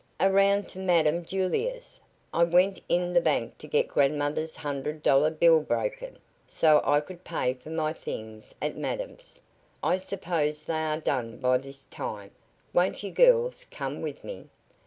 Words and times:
"Around 0.19 0.67
to 0.69 0.79
Madam 0.79 1.23
Julia's. 1.23 1.99
I 2.33 2.43
went 2.43 2.81
in 2.89 3.13
the 3.13 3.21
bank 3.21 3.59
to 3.59 3.67
get 3.67 3.87
grandmother's 3.87 4.55
hundred 4.55 5.03
dollar 5.03 5.29
bill 5.29 5.61
broken, 5.61 6.17
so 6.47 6.81
I 6.83 7.01
could 7.01 7.23
pay 7.23 7.53
for 7.53 7.69
my 7.69 7.93
things 7.93 8.55
at 8.63 8.75
madam's. 8.75 9.39
I 9.83 9.97
suppose 9.97 10.63
they 10.63 10.73
are 10.73 10.97
done 10.99 11.37
by 11.37 11.59
this 11.59 11.81
time. 11.91 12.31
Won't 12.73 13.03
you 13.03 13.11
girls 13.11 13.67
come 13.69 14.01
with 14.01 14.23
me?" 14.23 14.49